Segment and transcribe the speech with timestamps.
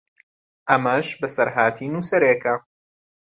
[0.69, 2.55] ئەمەش بەسەرهاتی نووسەرێکە